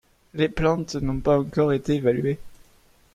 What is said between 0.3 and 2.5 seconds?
Les plantes n’ont pas encore été évaluées.